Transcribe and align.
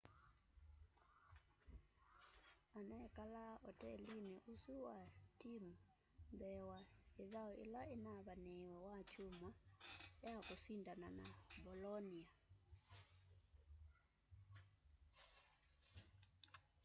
anekalaa 2.79 3.53
otelini 3.69 4.35
osu 4.51 4.73
wa 4.85 4.97
timu 5.39 5.73
mbee 6.33 6.59
wa 6.69 6.79
ithau 7.23 7.51
ila 7.63 7.81
inavaniiwe 7.95 8.75
wakyumwa 8.87 9.51
ya 10.25 10.35
kusindana 10.47 11.07
na 11.19 11.27
bolonia 11.65 12.29